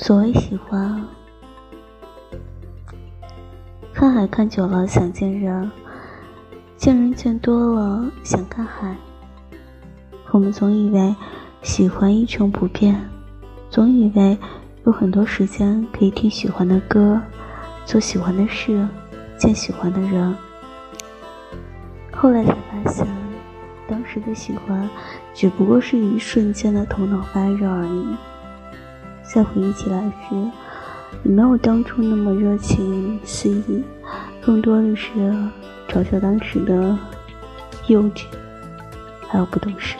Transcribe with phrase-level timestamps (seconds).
[0.00, 1.04] 所谓喜欢，
[3.92, 5.68] 看海看久了想见人，
[6.76, 8.96] 见人见多了想看海。
[10.30, 11.14] 我们总以为
[11.62, 13.10] 喜欢一成不变，
[13.68, 14.38] 总以为
[14.86, 17.20] 有很多时间可以听喜欢的歌，
[17.84, 18.86] 做喜欢的事，
[19.36, 20.32] 见喜欢的人。
[22.12, 23.04] 后来才发现，
[23.88, 24.88] 当时的喜欢
[25.34, 28.16] 只不过是一瞬间的头脑发热而已。
[29.38, 30.34] 再回忆起来时，
[31.22, 33.84] 也没有当初那么热情肆意，
[34.40, 35.08] 更多的是
[35.88, 36.98] 嘲笑当时的
[37.86, 38.24] 幼稚，
[39.28, 39.94] 还有不懂事。